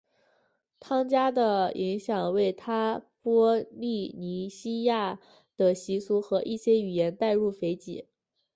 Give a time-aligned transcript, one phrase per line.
[0.79, 5.19] 汤加的影响为他将波利尼西亚
[5.55, 8.07] 的习俗和一些语言带入斐济。